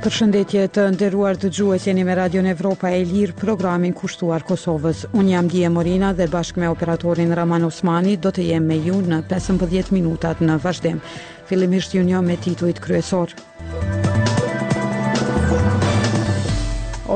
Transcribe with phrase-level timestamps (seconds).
[0.00, 5.02] Për shëndetje të nderuar të gjuës jeni me Radion Evropa e Lirë programin kushtuar Kosovës.
[5.20, 8.96] Unë jam Dje Morina dhe bashkë me operatorin Raman Osmani do të jem me ju
[9.10, 11.02] në 15 minutat në vazhdem.
[11.50, 13.34] Filimisht ju një me tituit kryesor.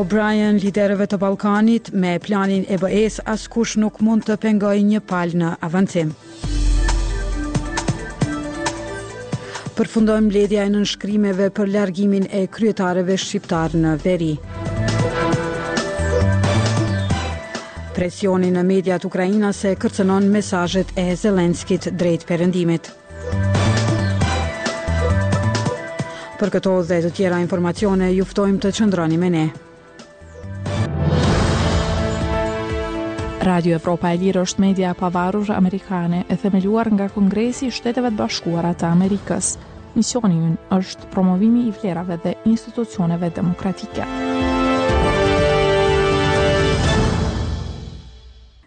[0.02, 5.32] O'Brien, liderëve të Balkanit, me planin e bëes, askush nuk mund të pengoj një pal
[5.32, 6.12] në avancim.
[9.74, 14.28] Përfundojmë ledhja e nënshkrimeve për largimin e kryetareve shqiptar në veri.
[17.96, 22.92] Presioni në mediat Ukrajina se kërcenon mesajet e Zelenskit drejt përëndimit.
[26.38, 29.44] Për këto dhe të tjera informacione, juftojmë të qëndroni me ne.
[33.44, 38.08] Radio Evropa e Lirë është media e pavarur amerikane e themeluar nga Kongresi i Shteteve
[38.08, 39.50] të Bashkuara të Amerikës.
[39.98, 44.08] Misioni ynë është promovimi i vlerave dhe institucioneve demokratike.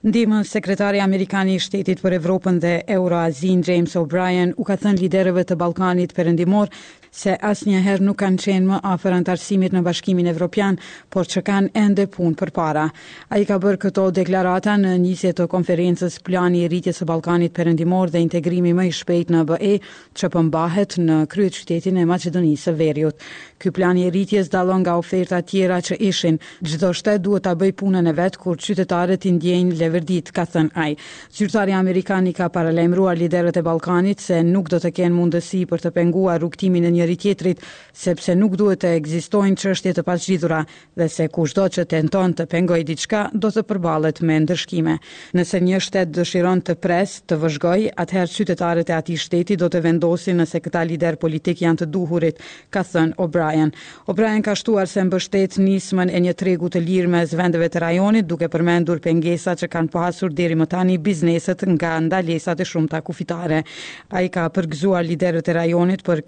[0.08, 5.44] Ndimën sekretari Amerikani i shtetit për Evropën dhe Euroazin, James O'Brien, u ka thënë liderëve
[5.50, 6.70] të Balkanit përëndimor
[7.18, 10.78] se asnjëherë nuk kanë qenë më afër antarësimit në Bashkimin Evropian,
[11.14, 12.84] por që kanë ende punë për para.
[13.34, 17.56] A i ka bërë këto deklarata në njësje të konferences plani i rritjes së Balkanit
[17.58, 19.72] përëndimor dhe integrimi më i shpejt në BE
[20.18, 23.18] që pëmbahet në kryet qytetin e Macedonisë Verjut.
[23.58, 27.74] Ky plani i rritjes dalon nga oferta tjera që ishin, gjithë shtetë duhet të bëj
[27.82, 30.92] punën e vetë kur qytetarët i ndjenjë leverdit, ka thënë ai.
[31.34, 35.94] Zyrtari Amerikani ka paralemruar liderët e Balkanit se nuk do të kenë mundësi për të
[35.98, 36.46] penguar
[36.98, 37.60] një njëri tjetrit,
[37.98, 40.62] sepse nuk duhet të egzistojnë qështje të paqridhura
[41.00, 44.98] dhe se kushdo që tenton të pengoj diçka do të përbalet me ndërshkime.
[45.38, 49.82] Nëse një shtet dëshiron të pres, të vëzhgoj, atëherë qytetarët e ati shteti do të
[49.88, 52.42] vendosin nëse këta lider politik janë të duhurit,
[52.74, 53.72] ka thënë O'Brien.
[54.12, 58.28] O'Brien ka shtuar se mbështet nismën e një tregu të lirë me zvendeve të rajonit,
[58.28, 63.64] duke përmendur pengesa që kanë pasur deri më tani bizneset nga ndalesat e shumë kufitare.
[64.12, 66.22] A i ka përgzuar liderët e rajonit për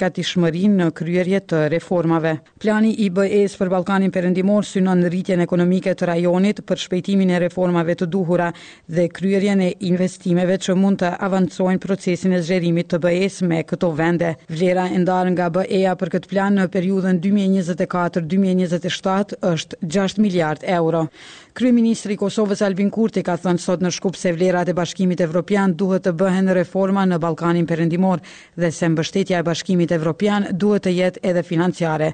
[0.68, 2.34] në kryerje të reformave.
[2.60, 7.94] Plani i BE-s për Ballkanin Perëndimor synon rritjen ekonomike të rajonit për shpejtimin e reformave
[8.00, 8.50] të duhura
[8.90, 13.90] dhe kryerjen e investimeve që mund të avancojnë procesin e zgjerimit të BE-s me këto
[14.00, 14.34] vende.
[14.50, 21.02] Vlera ndarë nga BE-a për këtë plan në periudhën 2024-2027 është 6 miliardë euro.
[21.60, 25.74] Kryeministri i Kosovës Albin Kurti ka thënë sot në Shkup se vlerat e Bashkimit Evropian
[25.76, 28.22] duhet të bëhen reforma në Ballkanin Perëndimor
[28.56, 32.08] dhe se mbështetja e Bashkimit Evropian duhet të jetë edhe financiare.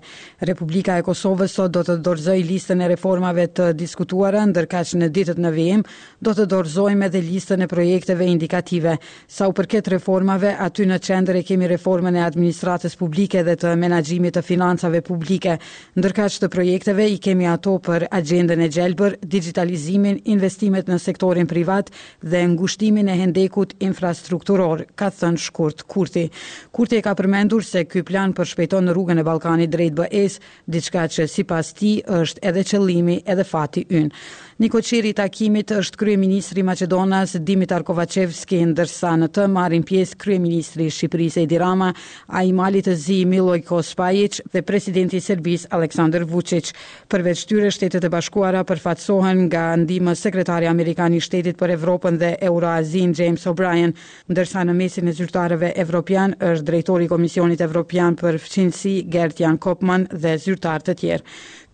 [0.50, 5.44] Republika e Kosovës sot do të dorëzoj listën e reformave të diskutuara ndërkësh në ditët
[5.46, 5.86] në vijim,
[6.26, 8.96] do të dorëzojmë edhe listën e projekteve indikative.
[9.30, 13.78] Sa u përket reformave, aty në qendër e kemi reformën e administratës publike dhe të
[13.86, 15.60] menaxhimit të financave publike,
[16.02, 21.92] ndërkësh të projekteve i kemi ato për agjendën e gjelbër digitalizimin, investimet në sektorin privat
[22.24, 26.28] dhe ngushtimin e hendekut infrastrukturor, ka thënë shkurt Kurti.
[26.76, 30.40] Kurti e ka përmendur se ky plan për shpejton në rrugën e Ballkanit drejt BE-s,
[30.72, 34.12] diçka që sipas ti është edhe qëllimi edhe fati ynë.
[34.58, 40.38] Niko Qiri takimit është krye ministri Macedonas Dimitar Kovacevski, ndërsa në të marim pjesë krye
[40.40, 41.90] ministri Shqipërisë Edi Rama,
[42.32, 46.70] a i malit zi Miloj Kospajic dhe presidenti Serbis Aleksandr Vucic.
[47.12, 53.12] Përveç tyre shtetet e bashkuara përfatsohen nga ndimë sekretari Amerikani shtetit për Evropën dhe Euroazin
[53.20, 53.92] James O'Brien,
[54.32, 60.08] ndërsa në mesin e zyrtarëve Evropian është drejtori Komisionit Evropian për fëqinësi Gert Jan Kopman
[60.16, 61.24] dhe zyrtar të tjerë.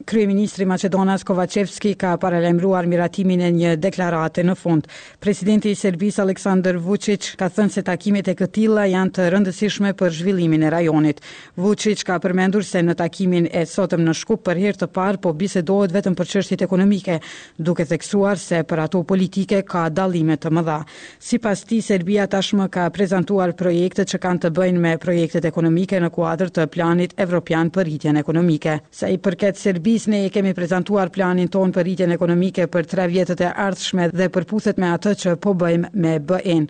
[0.06, 4.86] Kryeministri Macedonas Kovacevski ka paralajmëruar miratimin e një deklarate në fund.
[5.22, 10.14] Presidenti i Serbisë Aleksandar Vučić ka thënë se takimet e këtilla janë të rëndësishme për
[10.20, 11.22] zhvillimin e rajonit.
[11.58, 15.34] Vučić ka përmendur se në takimin e sotëm në Shkup për herë të parë po
[15.38, 17.20] bisedohet vetëm për çështjet ekonomike,
[17.58, 20.80] duke theksuar se për ato politike ka dallime të mëdha.
[21.20, 26.10] Sipas tij, Serbia tashmë ka prezantuar projektet që kanë të bëjnë me projektet ekonomike në
[26.16, 28.80] kuadër të planit evropian për rritjen ekonomike.
[28.92, 33.06] Sa i përket Serbisë shtëpis ne kemi prezantuar planin ton për rritjen ekonomike për tre
[33.12, 36.66] vjetët e ardhshme dhe përputhet me atë që po bëjmë me BN.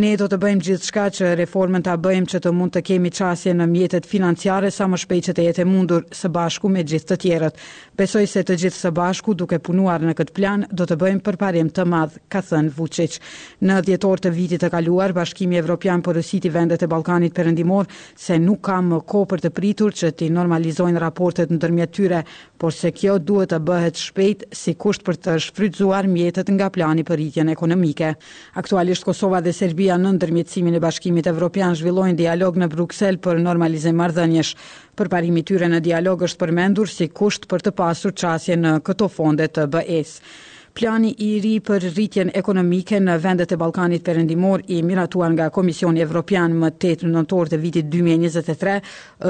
[0.00, 3.12] Ne do të bëjmë gjithë shka që reformën ta bëjmë që të mund të kemi
[3.14, 7.08] qasje në mjetet financiare sa më shpej që të jetë mundur së bashku me gjithë
[7.12, 7.60] të tjerët.
[7.96, 11.70] Besoj se të gjithë së bashku duke punuar në këtë plan do të bëjmë përparim
[11.70, 13.18] të madhë, ka thënë Vucic.
[13.62, 17.86] Në djetor të vitit të kaluar, Bashkimi Evropian për rësiti vendet e Balkanit përëndimor
[18.16, 22.24] se nuk kam më ko për të pritur që ti normalizojnë raportet në tyre,
[22.64, 27.02] por se kjo duhet të bëhet shpejt si kusht për të shfrytzuar mjetet nga plani
[27.04, 28.14] për rritjen ekonomike.
[28.62, 34.00] Aktualisht Kosova dhe Serbia në ndërmjetësimin e Bashkimit Evropian zhvillojnë dialog në Bruksel për normalizim
[34.00, 34.54] marrëdhënies.
[34.96, 39.50] Përparimi tyre në dialog është përmendur si kusht për të pasur çasje në këto fonde
[39.58, 39.84] të be
[40.74, 46.02] Plani i ri për rritjen ekonomike në vendet e Ballkanit Perëndimor i miratuar nga Komisioni
[46.02, 48.72] Evropian më 8 nëntor të vitit 2023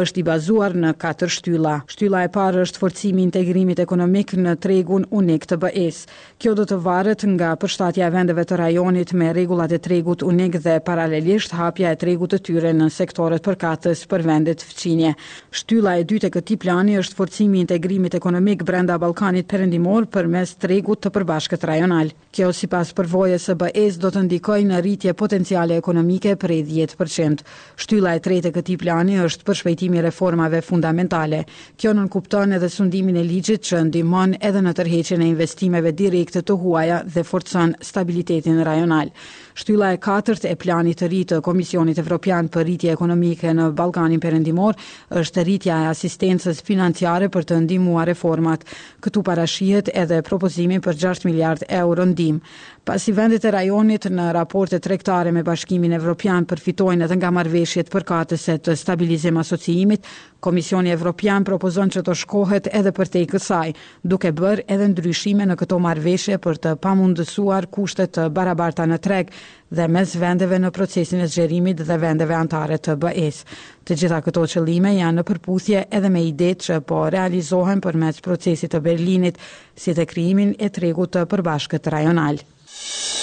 [0.00, 1.75] është i bazuar në katër shtylla.
[1.93, 6.06] Shtylla e parë është forcimi i integrimit ekonomik në tregun unik të BE-s.
[6.41, 10.56] Kjo do të varet nga përshtatja e vendeve të rajonit me rregullat e tregut unik
[10.64, 15.12] dhe paralelisht hapja e tregut të tyre në sektorët përkatës për vendet fqinje.
[15.52, 20.56] Shtylla e dytë e këtij plani është forcimi i integrimit ekonomik brenda Ballkanit Perëndimor përmes
[20.56, 22.13] tregut të përbashkët bashkët rajonal.
[22.35, 27.43] Kjo si pas përvoje së bëes do të ndikoj në rritje potenciale ekonomike prej 10%.
[27.83, 31.45] Shtylla e trete e këti plani është përshpejtimi reformave fundamentale.
[31.79, 36.59] Kjo nënkupton edhe sundimin e ligjit që ndimon edhe në tërheqin e investimeve direkte të
[36.63, 39.11] huaja dhe forcon stabilitetin rajonal.
[39.55, 44.23] Shtylla e katërt e planit të ri të Komisionit Evropian për rritje ekonomike në Ballkanin
[44.25, 44.75] Perëndimor
[45.21, 48.65] është rritja e asistencës financiare për të ndihmuar reformat.
[49.06, 52.43] Këtu parashihet edhe propozimi për 6 miliardë euro ndihmë
[52.85, 58.05] pasi vendet e rajonit në raporte trektare me bashkimin evropian përfitojnë edhe nga marveshjet për
[58.11, 60.05] katës e të stabilizim asociimit,
[60.45, 63.71] Komisioni Evropian propozon që të shkohet edhe për te i kësaj,
[64.05, 69.33] duke bërë edhe ndryshime në këto marveshje për të pamundësuar kushtet të barabarta në treg
[69.75, 73.41] dhe mes vendeve në procesin e zgjerimit dhe vendeve antare të bëes.
[73.89, 78.21] Të gjitha këto qëllime janë në përputhje edhe me ide që po realizohen për mes
[78.29, 79.41] procesit të Berlinit
[79.75, 82.45] si të kryimin e tregut të përbashkët rajonalë.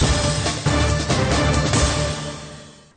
[0.01, 0.30] Bye.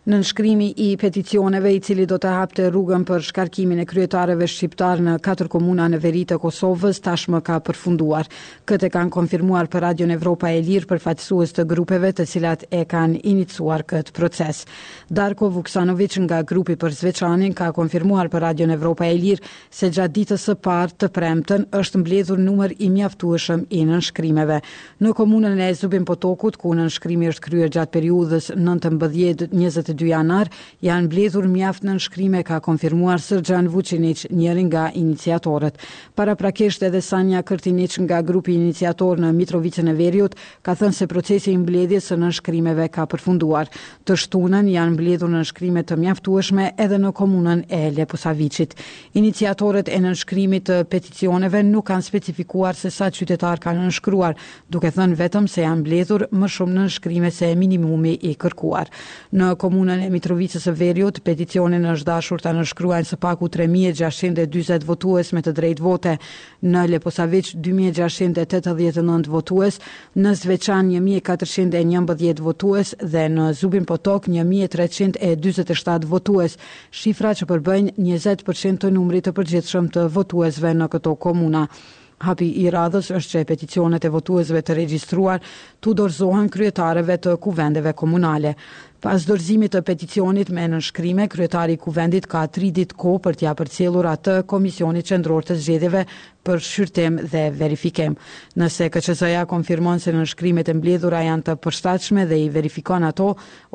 [0.04, 4.98] Në nënshkrimi i peticioneve i cili do të hapte rrugën për shkarkimin e kryetarëve shqiptar
[5.00, 8.28] në katër komuna në veri të Kosovës tashmë ka përfunduar.
[8.68, 13.22] Këtë kanë konfirmuar për Radio Evropa e Lirë përfaqësues të grupeve të cilat e kanë
[13.32, 14.60] iniciuar këtë proces.
[15.08, 20.16] Darko Vuksanović nga grupi për Zveçanin ka konfirmuar për Radio Evropa e Lirë se gjatë
[20.20, 24.60] ditës së parë të premten është mbledhur numër i mjaftueshëm i nënshkrimeve.
[25.00, 30.50] Në komunën e Zubin Potokut ku nënshkrimi është kryer gjatë periudhës 19-20 22 janar
[30.84, 35.78] janë bledhur mjaft në nëshkrime, ka konfirmuar Sërgjan Vucinic, njëri nga iniciatorët.
[36.18, 41.06] Para prakesht edhe Sanja Kërtinic nga grupi iniciator në Mitrovicën e Veriut ka thënë se
[41.10, 43.70] procesi i mbledhjes së nëshkrimeve ka përfunduar.
[44.04, 48.74] Të shtunën janë mbledhur nëshkrime të mjaftueshme edhe në komunën e Leposavicit.
[49.20, 54.34] Iniciatorët e nënshkrimit të peticioneve nuk kanë specifikuar se sa qytetar kanë nënshkruar,
[54.72, 58.88] duke thënë vetëm se janë mbledhur më shumë nënshkrime se minimumi i kërkuar.
[59.36, 64.86] Në komunën komunën e Mitrovicës së Veriut, peticionin është dashur të nënshkruajnë së paku 3640
[64.88, 66.14] votues me të drejtë vote,
[66.72, 69.76] në Leposavic 2689 votues,
[70.16, 76.56] në Zveçan 1411 votues dhe në Zubin Potok 1327 votues,
[77.02, 81.66] shifra që përbëjnë 20% të numrit të përgjithshëm të votuesve në këto komuna.
[82.24, 85.40] Hapi i radhës është që peticionet e votuesve të regjistruar
[85.82, 88.54] të dorzohen kryetareve të kuvendeve komunale.
[89.04, 93.50] Pas dorëzimit të peticionit me nënshkrime, kryetari i Kuvendit ka 3 ditë kohë për t'ia
[93.58, 96.06] përcjellur atë Komisionit Qendror të Zgjedhjeve
[96.44, 98.16] për shqyrtim dhe verifikim.
[98.60, 103.30] Nëse KÇS-ja konfirmon se në shkrimet e mbledhura janë të përshtatshme dhe i verifikon ato,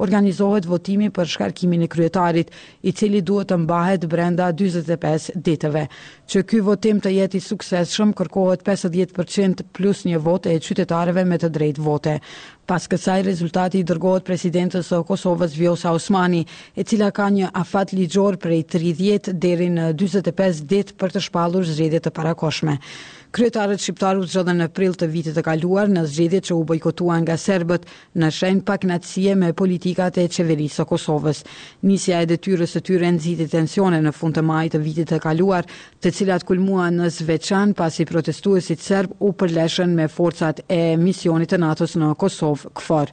[0.05, 2.53] organizohet votimi për shkarkimin e kryetarit,
[2.87, 5.87] i cili duhet të mbahet brenda 45 ditëve.
[6.29, 11.41] Që ky votim të jetë i suksesshëm, kërkohet 50% plus një votë e qytetarëve me
[11.41, 12.17] të drejtë vote.
[12.69, 16.43] Pas kësaj rezultati i dërgohet presidentës së Kosovës Vjosa Osmani,
[16.77, 21.65] e cila ka një afat ligjor prej 30 deri në 45 ditë për të shpallur
[21.65, 22.79] zgjedhjet e parakohshme ndryshme.
[23.29, 27.19] Kryetarët shqiptar u zgjodhën në prill të vitit të kaluar në zgjedhjet që u bojkotuan
[27.27, 27.83] nga serbët
[28.17, 31.43] në shenjë pak me politikat e qeverisë së Kosovës.
[31.85, 35.63] Nisja e detyrës së tyre nxiti tensione në fund të majit të vitit të kaluar,
[36.01, 41.59] të cilat kulmuan në Sveçan pasi protestuesit serb u përleshën me forcat e misionit të
[41.61, 43.11] NATO-s në Kosovë, KFOR.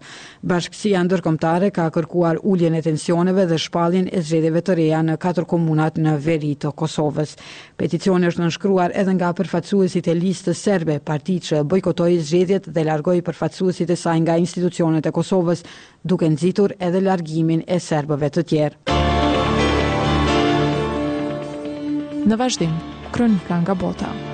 [0.49, 5.45] Bashkësia ndërkombëtare ka kërkuar uljen e tensioneve dhe shpalljen e zgjedhjeve të reja në katër
[5.53, 7.37] komunat në veri të Kosovës.
[7.77, 13.23] Peticioni është nënshkruar edhe nga përfaqësuesit e listës serbe, parti që bojkotoi zgjedhjet dhe largoi
[13.27, 15.65] përfaqësuesit e saj nga institucionet e Kosovës,
[16.03, 18.95] duke nxitur edhe largimin e serbëve të tjerë.
[22.27, 22.73] Në vazhdim,
[23.15, 24.26] kronika nga Botan.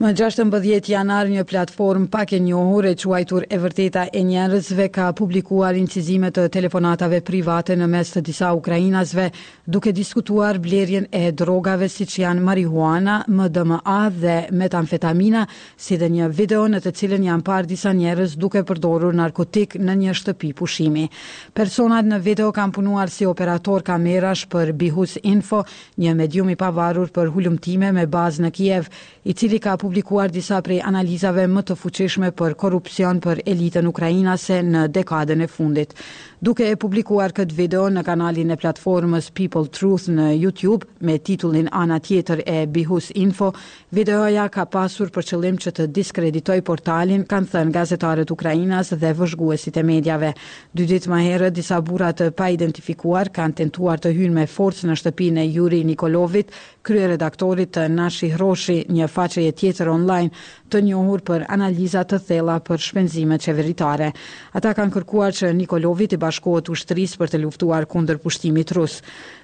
[0.00, 5.10] Më 16 janar një platformë pak e njohur e quajtur e vërteta e njerëzve ka
[5.12, 9.26] publikuar incizime të telefonatave private në mes të disa ukrainasve
[9.68, 13.82] duke diskutuar blerjen e drogave si që janë marihuana, MDMA
[14.22, 15.42] dhe metamfetamina
[15.76, 19.98] si dhe një video në të cilën janë par disa njerëz duke përdorur narkotik në
[20.06, 21.04] një shtëpi pushimi.
[21.52, 25.60] Personat në video kanë punuar si operator kamerash për Bihus Info,
[26.00, 28.88] një medium i pavarur për hulumtime me bazë në Kiev,
[29.28, 33.86] i cili ka publikuar publikuar disa prej analizave më të fuqishme për korupcion për elitën
[33.90, 35.94] ukrainase në dekadën e fundit.
[36.40, 41.66] Duke e publikuar këtë video në kanalin e platformës People Truth në YouTube me titullin
[41.76, 43.50] Ana Tjetër e Bihus Info,
[43.92, 49.76] videoja ka pasur për qëllim që të diskreditoj portalin, kanë thënë gazetarët Ukrajinas dhe vëzhguesit
[49.76, 50.30] e medjave.
[50.72, 54.98] Dy ditë më herë, disa burat pa identifikuar kanë tentuar të hynë me forcë në
[55.02, 56.54] shtëpinë e Juri Nikolovit,
[56.88, 59.10] kryeredaktorit të Nashi Hroshi, një
[59.42, 60.30] e tjetër Online
[60.70, 64.12] të njohur për analizat të thella për shpenzimet qeveritare.
[64.60, 69.00] Ata kanë kërkuar që Nikolovi të bashkohet ushtrisë për të luftuar kundër pushtimit rus.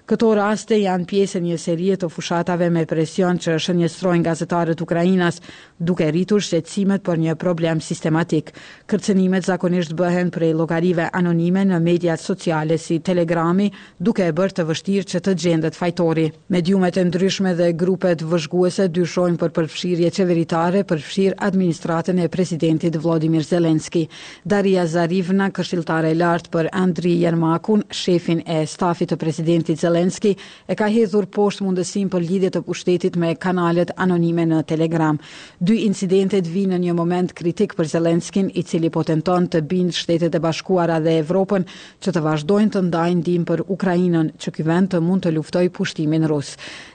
[0.07, 5.41] Këto raste janë pjesë e një serie të fushatave me presion që shënjestrojnë gazetarët Ukrainas
[5.89, 8.53] duke rritur shqetësimet për një problem sistematik.
[8.87, 13.67] Kërcenimet zakonisht bëhen prej llogarive anonime në mediat sociale si Telegrami,
[13.99, 16.29] duke e bërë të vështirë që të gjendet fajtori.
[16.55, 22.97] Mediumet e ndryshme dhe grupet vëzhguese dyshojnë për përfshirje qeveritare për përfshir administratën e presidentit
[23.01, 24.07] Vladimir Zelenski.
[24.45, 30.35] Daria Zarivna, këshilltare e lartë për Andri Jermakun, shefin e stafit të presidentit Zelenski,
[30.69, 35.19] e ka hedhur poshtë mundësim për lidhje të pushtetit me kanalet anonime në Telegram.
[35.59, 39.97] Dy incidentet vinë në një moment kritik për Zelenskin, i cili po tenton të bindë
[39.97, 41.65] Shtetet e Bashkuara dhe Evropën
[42.03, 45.73] që të vazhdojnë të ndajnë ndihmë për Ukrainën, që ky vend të mund të luftojë
[45.77, 46.55] pushtimin rus.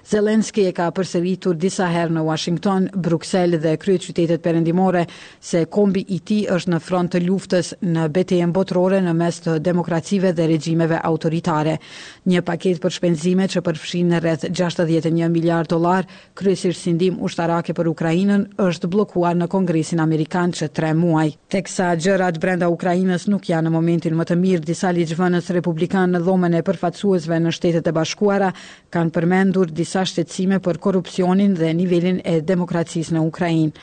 [0.09, 5.03] Zelenski e ka përsëritur disa herë në Washington, Bruxelles dhe kryet qytetet perëndimore
[5.41, 9.57] se kombi i tij është në front të luftës në betejën botërore në mes të
[9.63, 11.77] demokracive dhe regjimeve autoritare.
[12.25, 17.91] Një paketë për shpenzime që përfshin në rreth 61 miliard dollar, kryesisht sindim ushtarake për
[17.93, 21.27] Ukrainën, është bllokuar në Kongresin Amerikan që tre muaj.
[21.53, 26.23] Teksa gjërat brenda Ukrainës nuk janë në momentin më të mirë, disa liqëvënës republikanë në
[26.25, 28.49] dhomen e përfatsuesve në shtetet e bashkuara
[28.91, 33.73] kanë përmendur disa disa shtetësime për korupcionin dhe nivelin e demokracis në Ukrajin.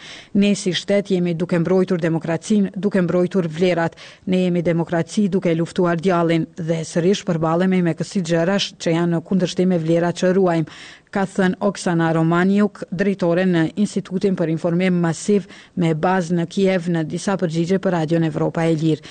[0.41, 3.93] Ne si shtet jemi duke mbrojtur demokracin, duke mbrojtur vlerat,
[4.25, 9.21] ne jemi demokraci duke luftuar djalin dhe sërish përbalemi me kësi gjërash që janë në
[9.29, 10.77] kundërshtime vlerat që ruajmë,
[11.13, 15.45] ka thënë Oksana Romaniuk, drejtore në Institutin për informim masiv
[15.77, 19.05] me bazë në Kiev në disa përgjigje për Radion Evropa e Lirë.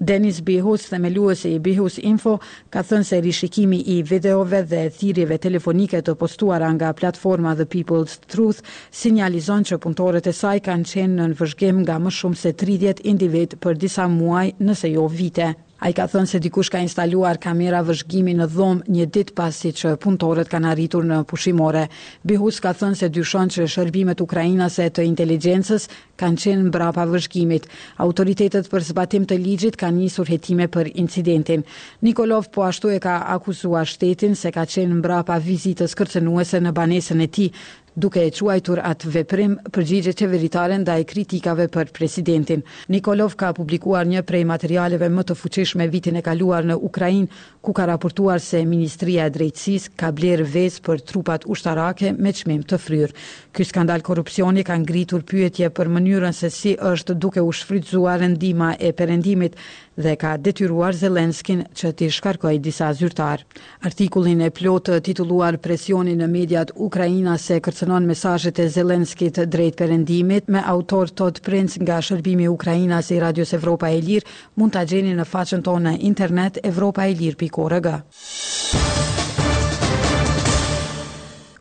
[0.00, 2.34] Denis Bihus, themeluesi i Bihus Info,
[2.70, 8.18] ka thënë se rishikimi i videove dhe thirrjeve telefonike të postuara nga platforma The People's
[8.28, 8.60] Truth
[9.00, 13.56] sinjalizon që punëtorët e saj kanë qenë në vëzhgim nga më shumë se 30 individ
[13.66, 15.54] për disa muaj, nëse jo vite.
[15.76, 19.74] A i ka thënë se dikush ka instaluar kamera vëzhgimi në dhomë një dit pasi
[19.76, 21.82] që punëtorët kanë arritur në pushimore.
[22.30, 25.86] Bihus ka thënë se dyshon që shërbimet ukrainase të inteligencës
[26.22, 27.68] kanë qenë mbrapa vëzhgimit.
[28.08, 31.64] Autoritetet për zbatim të ligjit kanë një hetime për incidentin.
[32.08, 37.20] Nikolov po ashtu e ka akusua shtetin se ka qenë mbrapa vizitës kërcenuese në banesën
[37.20, 37.50] e ti
[37.98, 42.62] duke e quajtur atë veprim përgjigje qeveritare ndaj kritikave për presidentin.
[42.92, 47.30] Nikolov ka publikuar një prej materialeve më të fuqishme vitin e kaluar në Ukrainë,
[47.64, 52.62] ku ka raportuar se Ministria e Drejtësisë ka blerë vezë për trupat ushtarake me qmim
[52.68, 53.16] të fryrë.
[53.56, 58.70] Ky skandal korupcioni ka ngritur pyetje për mënyrën se si është duke u shfrytzuar ndima
[58.78, 59.56] e perendimit
[59.96, 63.44] dhe ka detyruar Zelenskin që t'i shkarkoj disa zyrtar.
[63.88, 70.48] Artikullin e plotë titulluar presioni në mediat Ukrajina se kërcenon mesajet e Zelenskit drejt përendimit
[70.48, 75.14] me autor Todd Prince nga Shërbimi Ukrajina si Radios Evropa e Lirë mund t'a gjeni
[75.16, 77.94] në faqën tonë në internet evropaelir.org.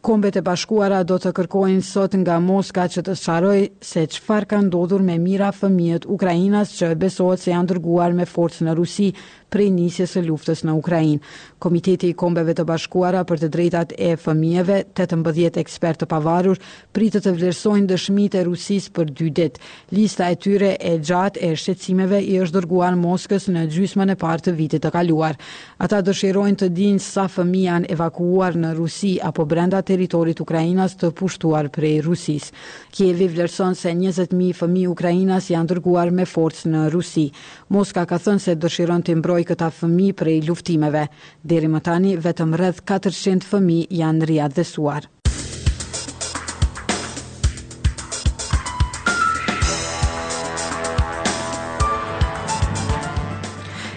[0.05, 4.59] Kombet e bashkuara do të kërkojnë sot nga Moska që të sharoj se qëfar ka
[4.67, 9.07] ndodhur me mira fëmijët Ukrajinas që besohet se janë dërguar me forcë në Rusi
[9.55, 11.21] prej nisjes së luftës në Ukrainë.
[11.63, 16.59] Komiteti i Kombeve të Bashkuara për të drejtat e fëmijëve, 18 ekspertë të pavarur,
[16.95, 19.61] pritet të vlerësojnë dëshmitë e Rusisë për dy ditë.
[19.95, 24.45] Lista e tyre e gjatë e shqetësimeve i është dërguar Moskës në gjysmën e parë
[24.49, 25.37] të vitit të kaluar.
[25.85, 31.13] Ata dëshirojnë të dinë sa fëmijë janë evakuuar në Rusi apo brenda territorit Ukrainas të
[31.19, 32.51] pushtuar prej Rusis.
[32.95, 37.29] Kjevi vlerëson se 20.000 fëmi Ukrainas janë dërguar me forcë në Rusi.
[37.75, 41.05] Moska ka thënë se dëshiron të imbroj këta fëmi prej luftimeve.
[41.45, 45.09] Deri më tani, vetëm rëdh 400 fëmi janë rria dhesuar.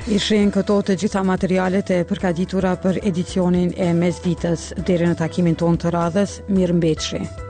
[0.08, 5.58] Ishen këto të gjitha materialet e përkaditura për edicionin e mes vitës, deri në takimin
[5.60, 7.47] ton të radhës, mirë mbetëshe.